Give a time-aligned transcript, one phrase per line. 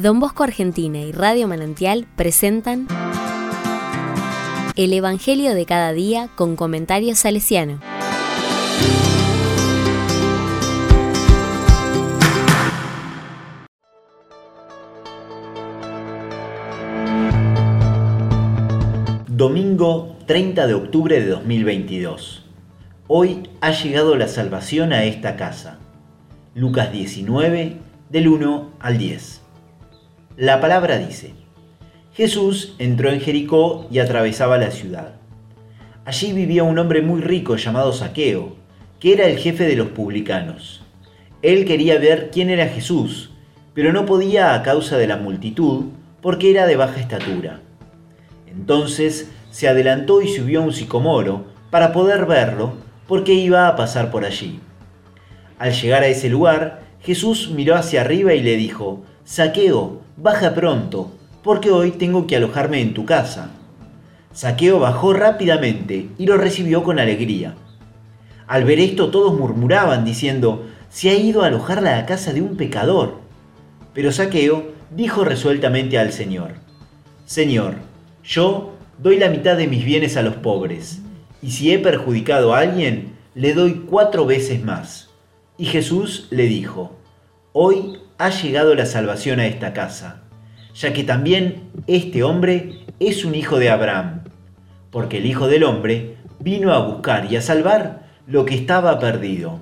[0.00, 2.88] Don Bosco Argentina y Radio Manantial presentan
[4.74, 7.80] El Evangelio de cada día con comentarios salesiano.
[19.28, 22.46] Domingo 30 de octubre de 2022.
[23.06, 25.78] Hoy ha llegado la salvación a esta casa.
[26.54, 27.76] Lucas 19,
[28.08, 29.39] del 1 al 10.
[30.36, 31.34] La palabra dice,
[32.14, 35.14] Jesús entró en Jericó y atravesaba la ciudad.
[36.04, 38.56] Allí vivía un hombre muy rico llamado Saqueo,
[39.00, 40.82] que era el jefe de los publicanos.
[41.42, 43.30] Él quería ver quién era Jesús,
[43.74, 45.86] pero no podía a causa de la multitud,
[46.22, 47.60] porque era de baja estatura.
[48.46, 52.74] Entonces se adelantó y subió a un sicomoro para poder verlo,
[53.08, 54.60] porque iba a pasar por allí.
[55.58, 61.12] Al llegar a ese lugar, Jesús miró hacia arriba y le dijo, Saqueo, baja pronto,
[61.44, 63.50] porque hoy tengo que alojarme en tu casa.
[64.32, 67.54] Saqueo bajó rápidamente y lo recibió con alegría.
[68.48, 72.56] Al ver esto todos murmuraban diciendo, se ha ido a alojar la casa de un
[72.56, 73.20] pecador.
[73.94, 76.54] Pero Saqueo dijo resueltamente al Señor,
[77.24, 77.74] Señor,
[78.24, 81.02] yo doy la mitad de mis bienes a los pobres,
[81.40, 85.08] y si he perjudicado a alguien, le doy cuatro veces más.
[85.56, 86.96] Y Jesús le dijo,
[87.52, 90.22] Hoy ha llegado la salvación a esta casa,
[90.72, 94.22] ya que también este hombre es un hijo de Abraham,
[94.92, 99.58] porque el Hijo del Hombre vino a buscar y a salvar lo que estaba perdido.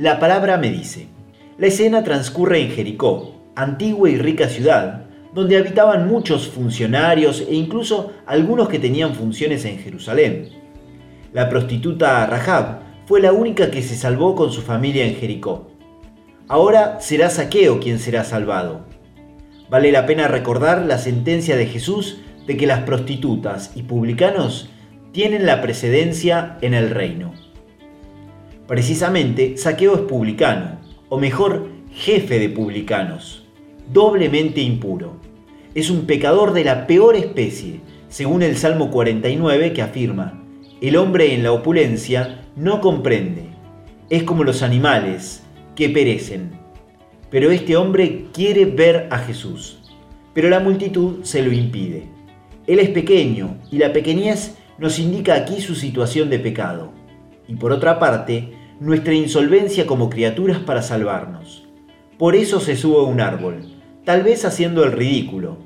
[0.00, 1.08] La palabra me dice,
[1.58, 5.02] la escena transcurre en Jericó, antigua y rica ciudad,
[5.34, 10.48] donde habitaban muchos funcionarios e incluso algunos que tenían funciones en Jerusalén.
[11.34, 15.70] La prostituta Rahab fue la única que se salvó con su familia en Jericó.
[16.48, 18.86] Ahora será Saqueo quien será salvado.
[19.68, 24.70] Vale la pena recordar la sentencia de Jesús de que las prostitutas y publicanos
[25.12, 27.34] tienen la precedencia en el reino.
[28.70, 33.44] Precisamente, Saqueo es publicano, o mejor, jefe de publicanos,
[33.92, 35.16] doblemente impuro.
[35.74, 40.44] Es un pecador de la peor especie, según el Salmo 49 que afirma,
[40.80, 43.46] el hombre en la opulencia no comprende,
[44.08, 45.42] es como los animales
[45.74, 46.52] que perecen.
[47.28, 49.80] Pero este hombre quiere ver a Jesús,
[50.32, 52.04] pero la multitud se lo impide.
[52.68, 56.92] Él es pequeño y la pequeñez nos indica aquí su situación de pecado.
[57.48, 61.68] Y por otra parte, nuestra insolvencia como criaturas para salvarnos.
[62.18, 63.66] Por eso se sube a un árbol,
[64.04, 65.58] tal vez haciendo el ridículo.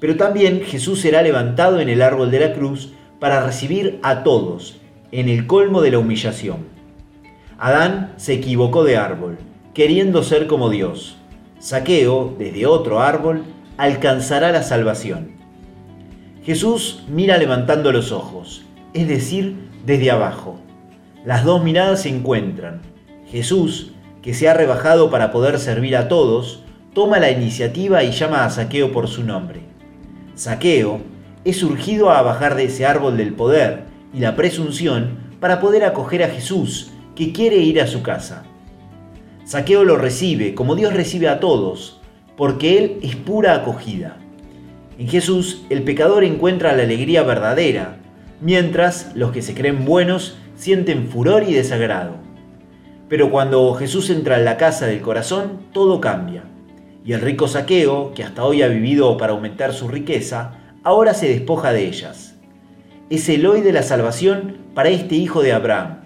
[0.00, 4.80] Pero también Jesús será levantado en el árbol de la cruz para recibir a todos,
[5.12, 6.66] en el colmo de la humillación.
[7.58, 9.36] Adán se equivocó de árbol,
[9.74, 11.16] queriendo ser como Dios.
[11.58, 13.44] Saqueo, desde otro árbol,
[13.76, 15.32] alcanzará la salvación.
[16.44, 18.64] Jesús mira levantando los ojos,
[18.94, 20.63] es decir, desde abajo.
[21.24, 22.82] Las dos miradas se encuentran.
[23.26, 26.62] Jesús, que se ha rebajado para poder servir a todos,
[26.92, 29.60] toma la iniciativa y llama a Saqueo por su nombre.
[30.34, 31.00] Saqueo
[31.46, 36.22] es urgido a bajar de ese árbol del poder y la presunción para poder acoger
[36.22, 38.44] a Jesús, que quiere ir a su casa.
[39.46, 42.02] Saqueo lo recibe como Dios recibe a todos,
[42.36, 44.18] porque Él es pura acogida.
[44.98, 47.96] En Jesús el pecador encuentra la alegría verdadera,
[48.42, 52.14] mientras los que se creen buenos sienten furor y desagrado.
[53.08, 56.44] Pero cuando Jesús entra en la casa del corazón, todo cambia.
[57.04, 61.28] Y el rico saqueo, que hasta hoy ha vivido para aumentar su riqueza, ahora se
[61.28, 62.36] despoja de ellas.
[63.10, 66.00] Es el hoy de la salvación para este hijo de Abraham.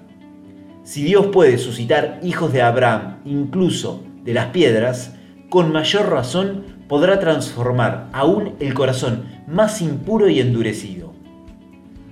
[0.83, 5.15] Si Dios puede suscitar hijos de Abraham incluso de las piedras,
[5.49, 11.13] con mayor razón podrá transformar aún el corazón más impuro y endurecido.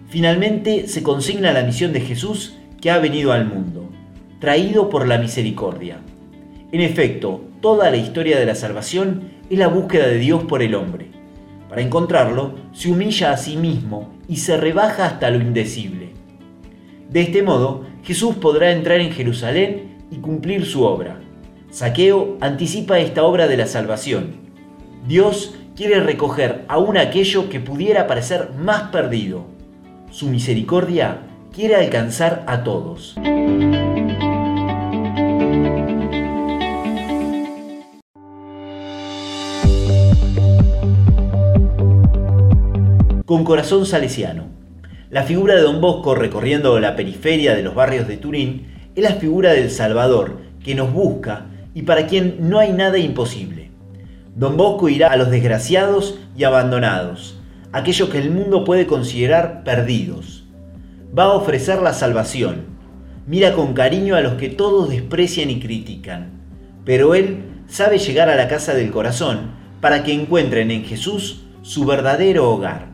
[0.09, 3.91] Finalmente se consigna la misión de Jesús que ha venido al mundo,
[4.39, 5.99] traído por la misericordia.
[6.71, 10.77] En efecto, toda la historia de la salvación es la búsqueda de Dios por el
[10.77, 11.07] hombre.
[11.69, 16.11] Para encontrarlo, se humilla a sí mismo y se rebaja hasta lo indecible.
[17.11, 21.19] De este modo, Jesús podrá entrar en Jerusalén y cumplir su obra.
[21.71, 24.37] Saqueo anticipa esta obra de la salvación.
[25.09, 29.56] Dios quiere recoger aún aquello que pudiera parecer más perdido
[30.17, 31.19] su misericordia
[31.55, 33.17] quiere alcanzar a todos.
[43.27, 44.45] Con corazón salesiano.
[45.11, 49.17] La figura de Don Bosco recorriendo la periferia de los barrios de Turín es la
[49.17, 53.71] figura del Salvador, que nos busca y para quien no hay nada imposible.
[54.35, 57.36] Don Bosco irá a los desgraciados y abandonados,
[57.77, 60.45] aquellos que el mundo puede considerar perdidos.
[61.17, 62.65] Va a ofrecer la salvación.
[63.27, 66.31] Mira con cariño a los que todos desprecian y critican.
[66.87, 69.51] Pero Él sabe llegar a la casa del corazón
[69.83, 72.93] para que encuentren en Jesús su verdadero hogar.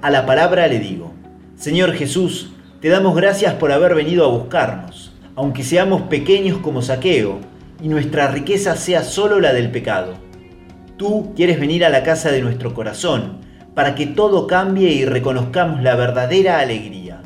[0.00, 1.12] A la palabra le digo,
[1.56, 7.38] Señor Jesús, te damos gracias por haber venido a buscarnos, aunque seamos pequeños como saqueo
[7.82, 10.14] y nuestra riqueza sea solo la del pecado.
[10.96, 13.38] Tú quieres venir a la casa de nuestro corazón
[13.74, 17.22] para que todo cambie y reconozcamos la verdadera alegría.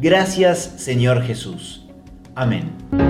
[0.00, 1.86] Gracias Señor Jesús.
[2.34, 3.09] Amén.